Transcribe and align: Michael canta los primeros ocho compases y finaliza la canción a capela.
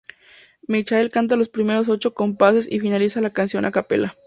Michael 0.67 1.11
canta 1.11 1.35
los 1.35 1.47
primeros 1.49 1.87
ocho 1.87 2.15
compases 2.15 2.67
y 2.71 2.79
finaliza 2.79 3.21
la 3.21 3.33
canción 3.33 3.65
a 3.65 3.71
capela. 3.71 4.17